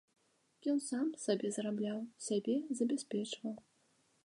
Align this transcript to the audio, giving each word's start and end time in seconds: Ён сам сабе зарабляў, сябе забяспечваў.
Ён 0.71 0.79
сам 0.85 1.11
сабе 1.25 1.47
зарабляў, 1.57 1.99
сябе 2.29 2.55
забяспечваў. 2.83 3.53